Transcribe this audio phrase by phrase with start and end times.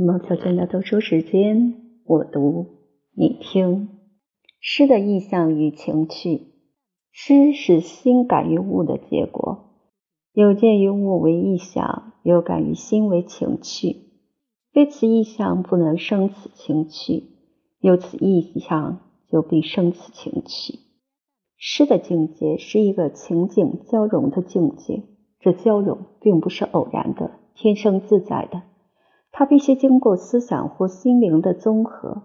[0.00, 2.66] 毛小娟的读书时间，我读
[3.16, 3.88] 你听。
[4.60, 6.52] 诗的意象与情趣，
[7.10, 9.74] 诗是心感于物的结果，
[10.32, 13.96] 有见于物为意象，有感于心为情趣。
[14.72, 17.24] 非此意象，不能生此情趣；
[17.80, 20.78] 有此意象，就必生此情趣。
[21.56, 25.02] 诗的境界是一个情景交融的境界，
[25.40, 28.62] 这交融并不是偶然的、天生自在的。
[29.38, 32.24] 它必须经过思想或心灵的综合。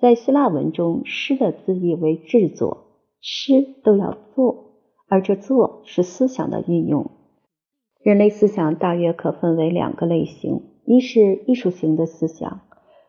[0.00, 2.88] 在希腊文中，诗的字义为制作，
[3.20, 4.72] 诗都要做，
[5.06, 7.12] 而这做是思想的运用。
[8.02, 12.62] 人类思想大约可分为两个类型：一是艺术型的思想，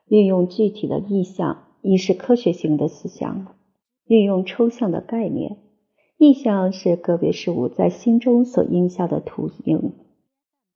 [0.07, 3.55] 运用具体的意象；一是科学型的思想，
[4.05, 5.57] 运用抽象的概念。
[6.19, 9.93] 意象是个别事物在心中所印下的图形。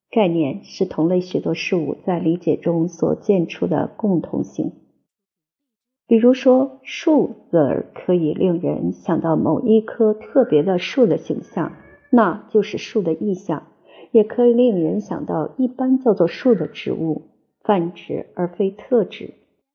[0.10, 4.72] 概念是同类许多事物在理解中所见出的共同性。
[6.08, 11.74] 比如说，树字儿可以令人想到某一棵特别的树的形象，
[12.12, 13.64] 那就是树的意象；
[14.12, 17.24] 也可以令人想到一般叫做树的植物，
[17.64, 19.34] 泛指而非特指，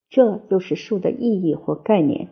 [0.09, 2.29] 这就是树的意义或概念。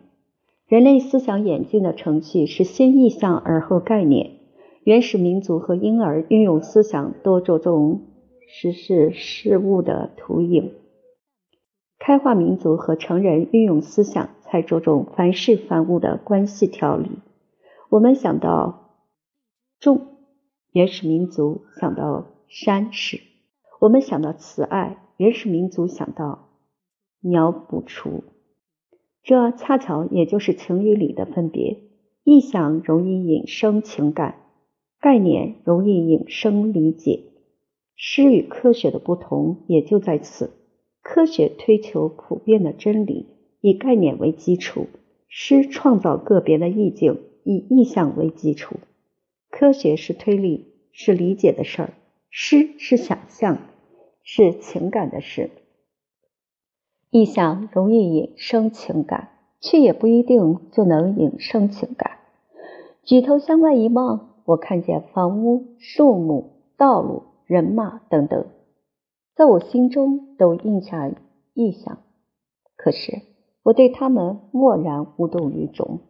[0.69, 4.38] 人类思想演进的程序是先意象而后概念。
[4.89, 8.07] 原始民族和婴儿运用思想多着重
[8.49, 10.73] 实事事物的图影，
[11.99, 17.11] 开化民族和成人运用思想才着重凡事凡物的关系条理。
[17.91, 18.95] 我们想到
[19.79, 20.07] 种，
[20.73, 23.19] 原始民族想到山石；
[23.81, 26.49] 我们想到慈爱，原始民族想到
[27.21, 28.25] 鸟捕雏。
[29.23, 31.77] 这恰巧也就是情与理的分别。
[32.25, 34.48] 意象容易引生情感。
[35.01, 37.21] 概念容易引生理解，
[37.95, 40.51] 诗与科学的不同也就在此。
[41.03, 43.27] 科学推求普遍的真理，
[43.61, 44.87] 以概念为基础；
[45.29, 48.77] 诗创造个别的意境，以意象为基础。
[49.51, 51.89] 科学是推理，是理解的事儿；
[52.29, 53.59] 诗是想象，
[54.25, 55.51] 是情感的事。
[57.11, 59.31] 意象容易引生情感，
[59.61, 62.19] 却也不一定就能引生情感。
[63.05, 64.28] 举头向外一望。
[64.49, 68.47] 我看见房屋、树木、道路、人马等等，
[69.37, 71.11] 在我心中都印下
[71.53, 71.99] 意象。
[72.75, 73.21] 可是
[73.63, 76.01] 我对他们默然无动于衷，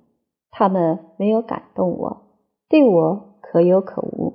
[0.53, 2.29] 他们没有感动我，
[2.69, 4.35] 对我可有可无。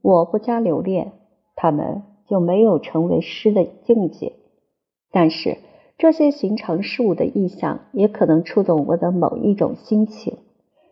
[0.00, 1.12] 我不加留恋，
[1.56, 4.32] 他们就没有成为诗的境界。
[5.10, 5.58] 但是
[5.98, 10.38] 这些寻常事物的意象，也可能触动我的某一种心情。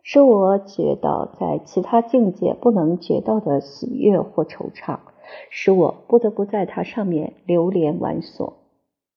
[0.06, 4.98] 使我觉到在其他境界不能觉到的喜悦或惆怅，
[5.48, 8.58] 使我不得不在它上面流连玩索。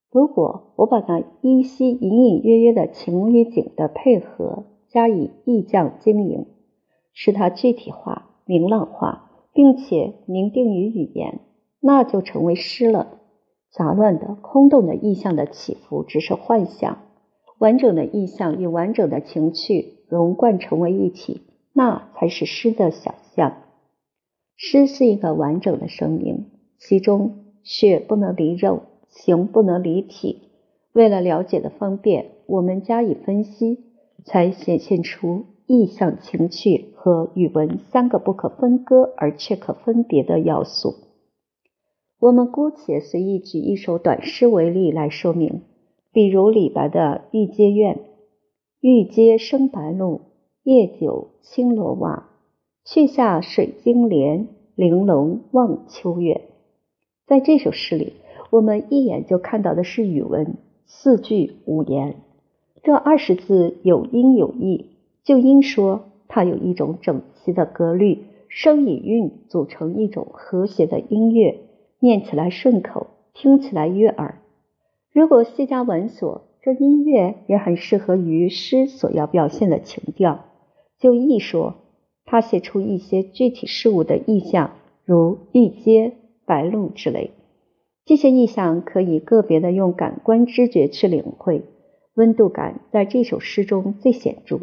[0.10, 6.46] 如果我把那依稀隐隐约约的情与景的配合加以意象经营，
[7.12, 11.42] 使它具体化、明朗化，并且凝定于语言，
[11.82, 13.20] 那就成为诗了。
[13.70, 17.00] 杂乱的、空洞的意象的起伏只是幻象，
[17.60, 19.97] 完整的意象与完整的情趣。
[20.08, 21.42] 融贯成为一体，
[21.74, 23.58] 那才是诗的想象。
[24.56, 26.46] 诗是一个完整的生命，
[26.80, 30.42] 其中血不能离肉，形不能离体。
[30.94, 33.80] 为了了解的方便，我们加以分析，
[34.26, 40.96] 才显现出意象、情趣和语文三个不可分割而却可分别的要素。
[42.20, 45.62] 我们姑且随意举一首短诗为例来说明，
[46.12, 47.96] 比如李白的《玉阶怨》。
[48.90, 50.22] 玉阶生白露，
[50.64, 52.30] 夜久青罗袜。
[52.86, 56.46] 却下水晶帘，玲珑望秋月。
[57.26, 58.14] 在这首诗里，
[58.50, 60.56] 我们一眼就看到的是语文，
[60.86, 62.16] 四句五言。
[62.82, 64.86] 这二十字有音有义，
[65.26, 71.60] 就应说它有一种整齐的格律，声与韵组成一种和谐的音乐，
[72.00, 74.40] 念起来顺口，听起来悦耳。
[75.12, 80.44] 如果细加繁琐，这音乐也很适合于诗所要表现的情调。
[81.00, 81.76] 就意说，
[82.26, 84.72] 他写出一些具体事物的意象，
[85.06, 86.12] 如玉阶、
[86.46, 87.32] 白露之类。
[88.04, 91.64] 这些意象可以个别的用感官知觉去领会，
[92.16, 94.60] 温度感在这首诗中最显著。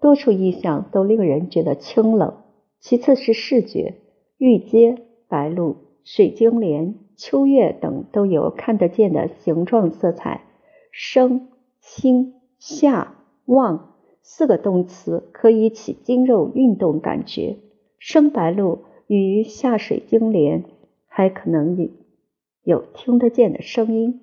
[0.00, 2.34] 多处意象都令人觉得清冷。
[2.78, 3.94] 其次是视觉，
[4.38, 10.42] 玉阶、白露、水晶帘、秋月等都有看得见的形状色彩。
[10.96, 11.48] 升、
[11.80, 17.56] 清、下、望四个动词可以起筋肉运动感觉。
[17.98, 20.62] 生白露与下水晶莲
[21.08, 21.90] 还可能
[22.62, 24.20] 有听得见的声音。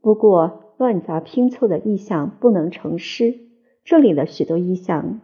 [0.00, 3.34] 不过，乱杂拼凑的意象不能成诗。
[3.84, 5.20] 这里的许多意象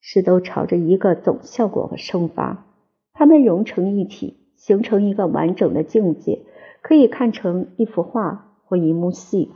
[0.00, 2.66] 是都朝着一个总效果和生发，
[3.12, 6.42] 它们融成一体，形成一个完整的境界，
[6.82, 9.52] 可以看成一幅画或一幕戏。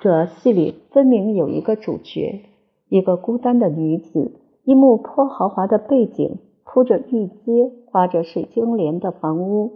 [0.00, 2.44] 这戏里分明有一个主角，
[2.88, 4.32] 一个孤单的女子，
[4.64, 9.72] 一幕颇豪华的背景，铺着玉阶、挂着水晶帘的房屋，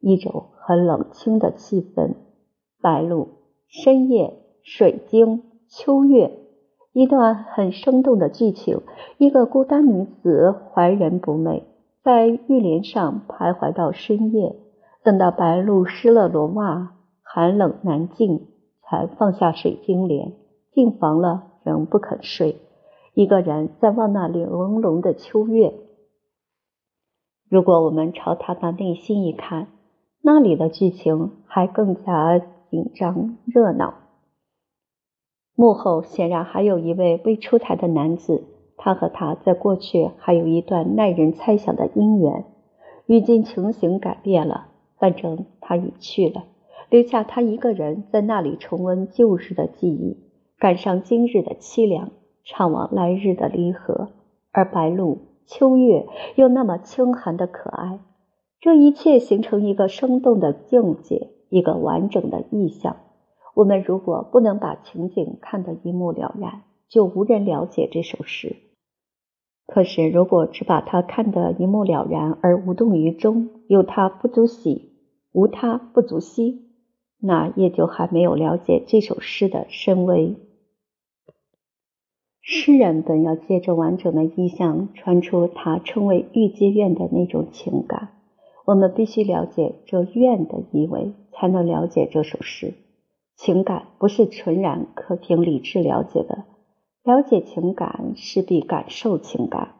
[0.00, 2.14] 一种很冷清的气氛。
[2.80, 3.28] 白露、
[3.66, 6.38] 深夜、水晶、秋月，
[6.92, 8.80] 一段很生动的剧情。
[9.18, 11.62] 一个孤单女子怀人不寐，
[12.02, 14.54] 在玉帘上徘徊到深夜，
[15.02, 18.46] 等到白露湿了罗袜，寒冷难禁，
[18.86, 20.32] 才放下水晶帘，
[20.72, 22.56] 进房了，仍不肯睡，
[23.14, 25.74] 一个人在望那里朦胧的秋月。
[27.48, 29.68] 如果我们朝他的内心一看，
[30.22, 32.40] 那里的剧情还更加。
[32.70, 33.94] 紧张热闹，
[35.54, 38.42] 幕后显然还有一位未出台的男子，
[38.76, 42.46] 他和他在过去还有一段耐人猜想的姻缘。
[43.06, 46.46] 如今情形改变了，反正他已去了，
[46.94, 50.16] 留下他一个人在那里重温旧日的记忆，
[50.60, 52.12] 感伤今日的凄凉，
[52.46, 54.10] 怅望来日的离合。
[54.52, 56.06] 而白露、秋月
[56.36, 57.98] 又那么清寒的可爱，
[58.60, 61.32] 这一切形成一个生动的境界。
[61.48, 62.98] 一个完整的意象。
[63.54, 68.54] 我们如果不能把情景看得一目了然，就无人了解这首诗。
[69.66, 74.92] 可是，如果只把它看得一目了然而无动于衷，有它不足喜，
[75.32, 76.60] 无它不足惜，
[77.26, 80.36] 那也就还没有了解这首诗的深微。
[82.40, 88.10] 诗人本要借着完整的意象，传出他称为御阶院的那种情感。
[88.66, 91.14] 我们必须了解这怨的意味。
[91.36, 92.74] 才能了解这首诗。
[93.34, 96.44] 情感不是纯然可凭理智了解的，
[97.02, 99.74] 了解情感势必感受情感。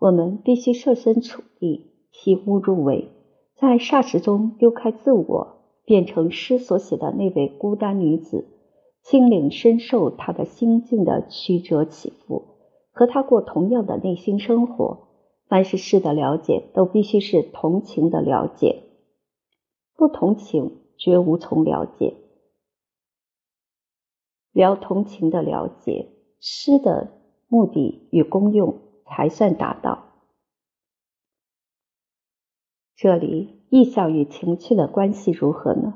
[0.00, 3.10] 我们必须设身处地，体悟入微，
[3.54, 5.57] 在霎时中丢开自我，
[5.88, 8.46] 变成诗所写的那位孤单女子，
[9.02, 12.44] 心领深受她的心境的曲折起伏，
[12.92, 15.08] 和她过同样的内心生活。
[15.48, 18.82] 凡是诗的了解，都必须是同情的了解，
[19.96, 20.84] 不同情。
[21.00, 22.16] 绝无从了解，
[24.50, 26.08] 聊同情的了解，
[26.40, 27.12] 诗的
[27.46, 30.06] 目的与功用才算达到。
[32.96, 35.94] 这里意象与情趣的关系如何呢？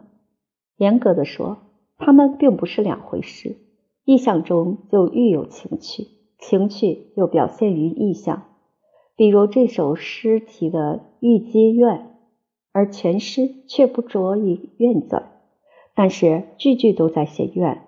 [0.76, 1.58] 严格的说，
[1.98, 3.56] 它们并不是两回事。
[4.04, 6.08] 意象中就愈有情趣，
[6.38, 8.44] 情趣又表现于意象。
[9.16, 11.98] 比如这首诗题的《玉阶怨》。
[12.74, 15.22] 而全诗却不着一怨字，
[15.94, 17.82] 但是句句都在写怨。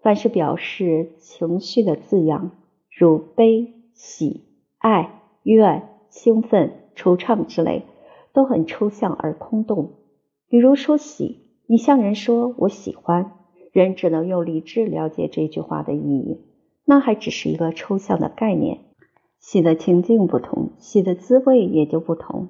[0.00, 2.52] 凡是表示情绪的字样，
[2.96, 4.44] 如悲、喜、
[4.78, 7.82] 爱、怨、兴奋、惆怅之类，
[8.32, 9.92] 都很抽象而空洞。
[10.48, 13.32] 比如说喜，你向人说我喜欢，
[13.72, 16.40] 人只能用理智了解这句话的意义，
[16.84, 18.78] 那还只是一个抽象的概念。
[19.38, 22.48] 喜的情境不同，喜的滋味也就不同。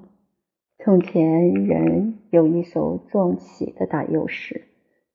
[0.83, 4.63] 从前人有一首壮喜的打油诗：“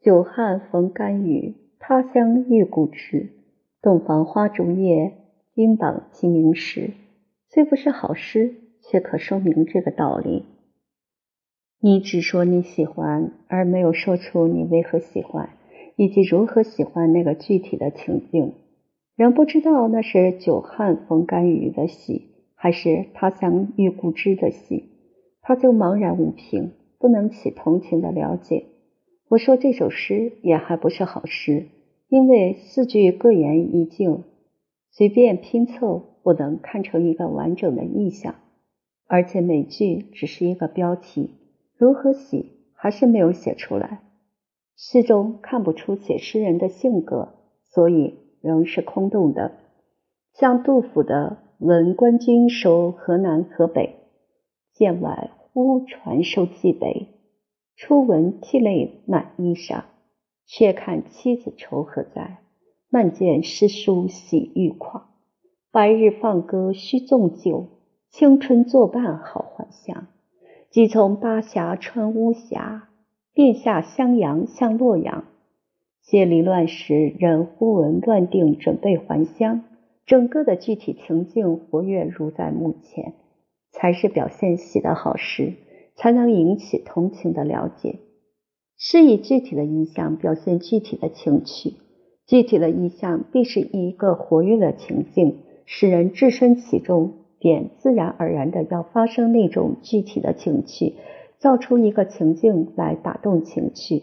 [0.01, 3.31] 久旱逢甘雨，他乡遇故知。
[3.83, 5.13] 洞房花烛夜，
[5.55, 6.93] 金榜题名时。”
[7.51, 10.45] 虽不是好诗，却可说明这个道理。
[11.81, 15.51] 你只说你喜欢，而没有说出你为何喜欢，
[15.97, 18.55] 以及如何喜欢那个具体的情境，
[19.15, 22.23] 人不知道那是久旱逢甘雨的喜，
[22.55, 24.85] 还是他乡遇故知的喜。
[25.43, 28.65] 他就茫然无凭，不能起同情的了解。
[29.29, 31.67] 我说这首诗也还不是好诗，
[32.09, 34.25] 因为四句各言一境，
[34.91, 38.35] 随便拼凑不能看成一个完整的意象，
[39.07, 41.31] 而且每句只是一个标题，
[41.77, 44.03] 如何写还是没有写出来。
[44.77, 49.53] 诗中看不出写诗人的性格，所以仍是空洞的，
[50.35, 53.97] 像杜甫的“闻官军收河南河北”。
[54.75, 57.09] 剑外忽传收蓟北，
[57.77, 59.85] 初闻涕泪满衣裳。
[60.49, 62.39] 却看妻子愁何在？
[62.89, 65.09] 漫卷诗书喜欲狂。
[65.73, 67.67] 白日放歌须纵酒，
[68.11, 70.07] 青春作伴好还乡。
[70.71, 72.89] 即从巴峡穿巫峡，
[73.33, 75.25] 便下襄阳向洛阳。
[76.03, 79.65] 谢离乱时，人忽闻乱定，准备还乡。
[80.05, 83.15] 整个的具体情境活跃如在目前。
[83.73, 85.53] 才是表现喜的好诗，
[85.97, 87.97] 才能引起同情的了解。
[88.79, 91.75] 诗以具体的意象表现具体的情趣，
[92.27, 100.97] 具体的意象必是一个活跃的情境，使人置身其中，便自然而然的要发生那种具体的情趣，
[101.39, 104.03] 造出一个情境来打动情趣。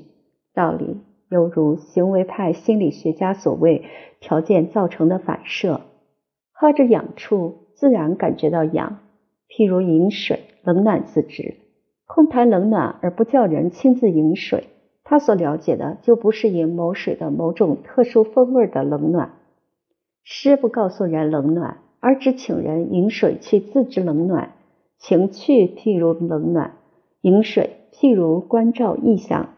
[0.54, 3.84] 道理犹如行为派心理学家所谓
[4.22, 5.82] 条件造成的反射，
[6.54, 9.00] 喝着痒处，自然感觉到痒，
[9.50, 11.56] 譬如饮水，冷暖自知。
[12.06, 14.70] 空谈冷暖而不叫人亲自饮水，
[15.04, 19.34] 他所了解的就不是饮某水的某种特殊风味的冷暖。
[20.24, 24.56] 诗不告诉人冷暖，而只请人饮水去自知冷暖。
[25.00, 26.74] 情趣譬如冷暖，
[27.22, 29.54] 饮水譬如关照意象。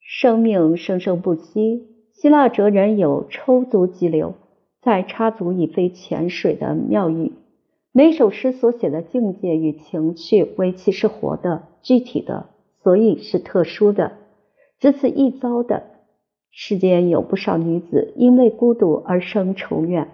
[0.00, 1.86] 生命生生不息。
[2.14, 4.36] 希腊哲人有抽足即流，
[4.80, 7.32] 再插足以非潜水的妙语。
[7.92, 12.46] 每首诗所写的境界与情趣，为其是活的、具体的，
[12.82, 14.12] 所以是特殊的。
[14.78, 15.82] 只此一遭的，
[16.50, 20.08] 世间有不少女子因为孤独而生仇怨，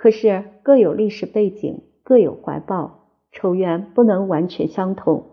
[0.00, 3.00] 可是各有历史背景，各有怀抱，
[3.32, 5.24] 仇怨不能完全相同。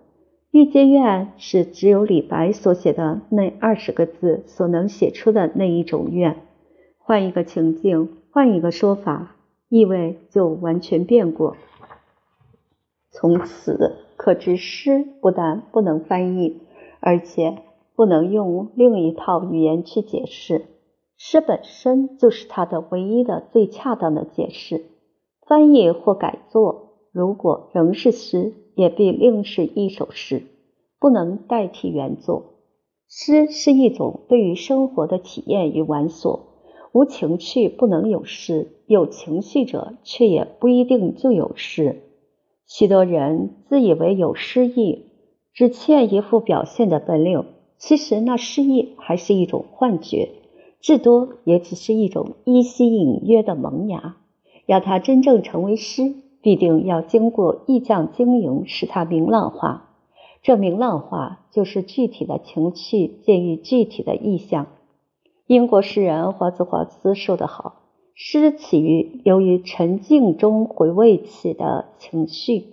[0.51, 6.39] 欲结怨是只有李白所写的那二十个字所能写出的那一种怨。
[6.97, 9.37] 换一个情境，换一个说法，
[9.69, 11.55] 意味就完全变过。
[13.09, 16.59] 从此可知，诗不但不能翻译，
[16.99, 17.59] 而且
[17.95, 20.65] 不能用另一套语言去解释。
[21.17, 24.85] 诗本身就是它的唯一的、最恰当的解释。
[25.47, 30.43] 翻译或改作，如果仍是诗，也必另是一首诗，
[30.99, 32.53] 不能代替原作。
[33.09, 36.47] 诗是一种对于生活的体验与玩索，
[36.91, 42.03] 无情趣不能有诗，有情绪者却也不一定就有诗。
[42.67, 45.05] 许多人自以为有诗意，
[45.53, 47.45] 只欠一副表现的本领。
[47.77, 50.29] 其实那诗意还是一种幻觉，
[50.87, 54.15] 至多也只是一种依稀隐约的萌芽。
[54.65, 59.89] 要它真正成为诗，必定要经过意匠经营，使它明朗化。
[60.41, 64.67] 这明朗化就是具体的情趣见于具体的意象。
[65.45, 67.81] 英国诗人华兹华斯说得好。
[68.13, 72.63] 诗起于由于沉静中回味起的情绪，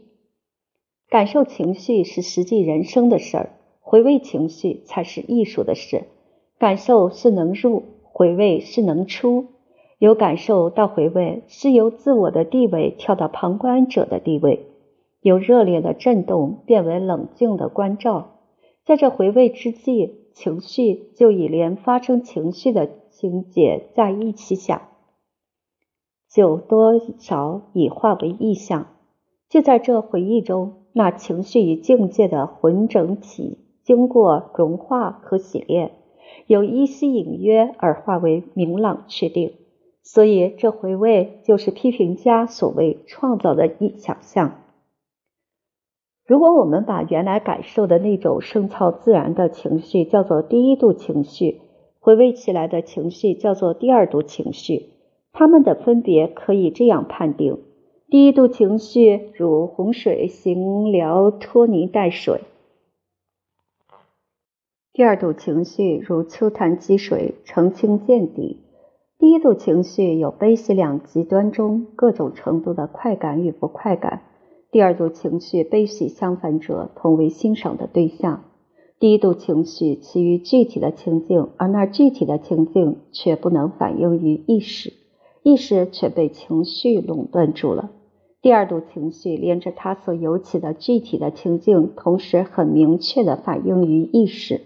[1.08, 6.04] 感受情绪是实际人生的事儿，回味情绪才是艺术的事。
[6.56, 7.82] 感受是能入，
[8.14, 9.46] 回味是能出。
[9.98, 14.66] 由感受到回味，是由自我的地位跳到旁观者的地位，
[15.20, 18.36] 由热烈的震动变为冷静的关照。
[18.84, 24.82] 在这回味之际，情绪就已连发生情绪的情节在一起想。
[26.30, 28.86] 就多少已化为意象，
[29.48, 35.92] 就在这回忆中，那情绪与境界的混整体经过融化和洗炼，
[36.46, 39.52] 由依稀隐约而化为明朗确定。
[40.02, 44.60] 所以，这回味就是批评家所谓创造的意想象。
[46.26, 51.60] 如果我们把原来感受的那种生操自然的情绪叫做第一度情绪，
[52.00, 54.90] 回味起来的情绪叫做第二度情绪。
[55.32, 57.58] 它们的分别可以这样判定：
[58.08, 62.40] 第一度情绪如洪水行辽拖泥带水；
[64.96, 68.60] 第二度情绪如秋潭积水澄清见底。
[69.18, 74.20] 第一度情绪有悲喜两极端中各种程度的快感与不快感；
[74.70, 78.44] 第二度情绪悲喜相反者同为欣赏的对象。
[79.00, 84.92] 第一度情绪起于具体的情境，而那具体的情境却不能反映于意识。
[85.42, 87.90] 意识却被情绪垄断住了。
[88.40, 94.60] 第二度情绪连着它所有起的具体的情境，同时很明确的反映于意识，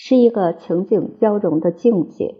[0.00, 2.36] 是一个情景交融的境界。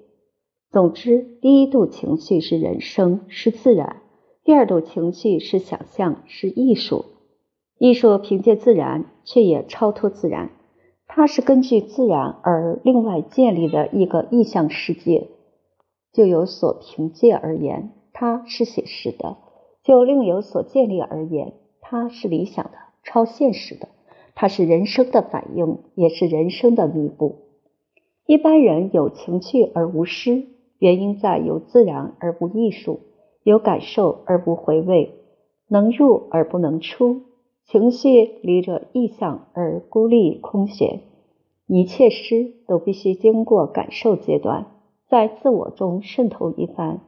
[0.71, 3.97] 总之，第一度情绪是人生，是自然；
[4.45, 7.05] 第二度情绪是想象，是艺术。
[7.77, 10.51] 艺术凭借自然，却也超脱自然，
[11.09, 15.27] 它是根据自然而另外建立的一个意象世界。
[16.13, 19.37] 就有所凭借而言，它是写实的；
[19.83, 23.89] 就另有所建立而言，它是理想的、超现实的。
[24.37, 27.48] 它是人生的反应，也是人生的弥补。
[28.29, 33.01] 一般人有情趣而无诗，原因在有自然而无艺术，
[33.43, 35.15] 有感受而不回味，
[35.67, 37.23] 能入而不能出。
[37.65, 41.01] 情绪离着意象而孤立空闲。
[41.67, 44.67] 一切诗都必须经过感受阶段。
[45.09, 47.01] 在自我中渗透一番，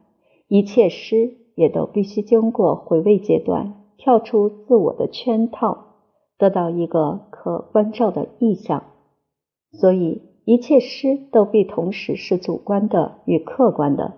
[0.49, 5.97] 一切诗也都必须经过回味阶段，跳出自我的圈套，
[6.39, 8.85] 得到一个可关照的意象。
[9.73, 14.15] 所以，一切诗都必同时是主观的与客观的。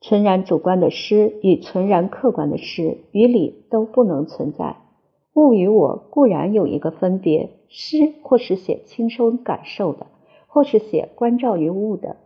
[0.00, 4.76] 纯然主观的诗与纯然客观的诗，与理都不能存在。
[5.34, 10.06] 物与我固然有一个分别，诗或是写轻松感受的，
[10.46, 12.16] 或是写关照于物的。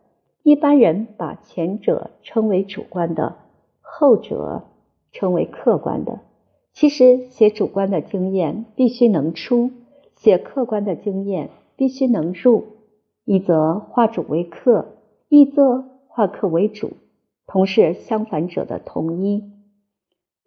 [0.42, 3.36] 一般人把前者称为主观的，
[3.80, 4.64] 后者
[5.12, 6.20] 称为客观的。
[6.72, 9.70] 其实写主观的经验必须能出，
[10.16, 12.64] 写客观的经验必须能入。
[13.30, 14.86] 一则化主为客，
[15.28, 16.92] 一则化客为主。
[17.46, 19.44] 同是相反者的同一，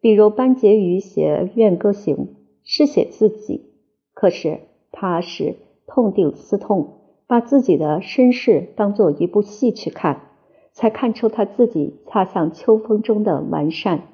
[0.01, 2.15] 比如班婕妤写《怨歌行》
[2.63, 3.67] 是写自己，
[4.15, 4.61] 可是
[4.91, 10.29] 他是痛定思痛，把自己的身世当做一部戏去看，
[10.73, 14.07] 才看出他自己恰像秋风中的完善。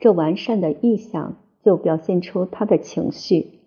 [0.00, 3.60] 这完善的意象就表现出他的情绪。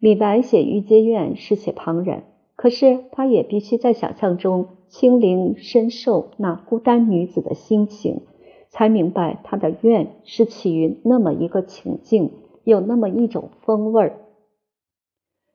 [0.00, 2.24] 李白写《玉阶怨》是写旁人，
[2.62, 4.68] 可是他也必须在想象中。
[4.86, 8.20] 亲临深受那孤单女子的心情，
[8.68, 12.30] 才明白她的怨是起于那么一个情境，
[12.62, 14.18] 有那么一种风味儿。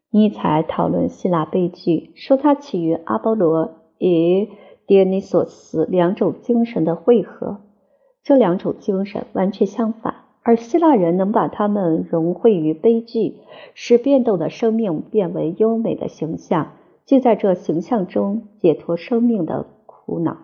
[0.10, 4.50] 尼采讨论希腊悲剧，说它起于阿波罗与
[4.88, 7.62] 狄俄尼索斯两种精神的汇合，
[8.24, 13.36] 这两种精神完全相反，而希腊人能把它们融汇于悲剧，
[13.76, 16.72] 使变动的生命变为优美的形象。
[17.08, 20.40] 就在这形象中解脱生命的苦恼。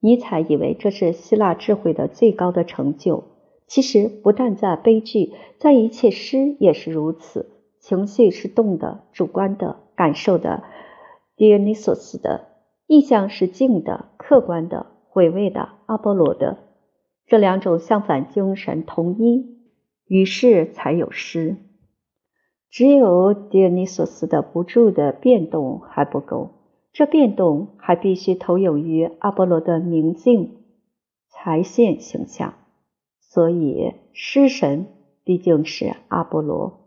[0.00, 3.24] 尼采以为这是希腊智慧的最高的成就。
[3.66, 7.48] 其实不但在悲剧，在一切诗也是如此。
[7.80, 10.62] 情绪是动的、主观的、感受的；
[11.36, 12.48] 狄俄尼索斯的
[12.86, 16.58] 意象是静的、客观的、回味的；阿波罗的
[17.26, 19.56] 这两种相反精神同一，
[20.06, 21.56] 于是才有诗。
[22.72, 26.52] 只有狄俄尼索斯的不住的变动还不够，
[26.90, 30.56] 这变动还必须投影于阿波罗的明镜
[31.28, 32.54] 才现形象。
[33.20, 34.86] 所以，诗神
[35.22, 36.81] 毕竟是阿波罗。